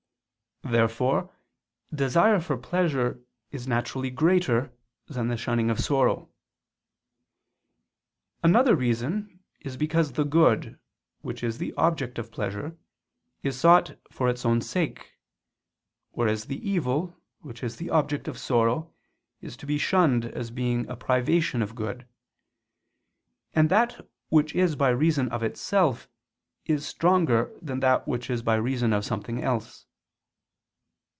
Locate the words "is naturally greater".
3.49-4.71